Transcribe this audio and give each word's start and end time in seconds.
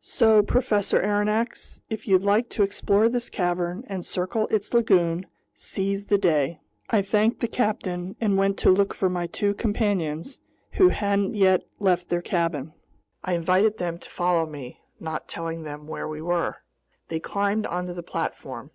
So, 0.00 0.40
Professor 0.44 1.00
Aronnax, 1.02 1.80
if 1.90 2.06
you'd 2.06 2.22
like 2.22 2.48
to 2.50 2.62
explore 2.62 3.08
this 3.08 3.28
cavern 3.28 3.82
and 3.88 4.06
circle 4.06 4.46
its 4.46 4.72
lagoon, 4.72 5.26
seize 5.52 6.06
the 6.06 6.16
day." 6.16 6.60
I 6.90 7.02
thanked 7.02 7.40
the 7.40 7.48
captain 7.48 8.14
and 8.20 8.36
went 8.36 8.56
to 8.58 8.70
look 8.70 8.94
for 8.94 9.08
my 9.08 9.26
two 9.26 9.52
companions, 9.52 10.38
who 10.74 10.90
hadn't 10.90 11.34
yet 11.34 11.62
left 11.80 12.08
their 12.08 12.22
cabin. 12.22 12.72
I 13.24 13.32
invited 13.32 13.78
them 13.78 13.98
to 13.98 14.08
follow 14.10 14.46
me, 14.46 14.78
not 15.00 15.26
telling 15.26 15.64
them 15.64 15.88
where 15.88 16.06
we 16.06 16.22
were. 16.22 16.58
They 17.08 17.18
climbed 17.18 17.66
onto 17.66 17.92
the 17.92 18.04
platform. 18.04 18.70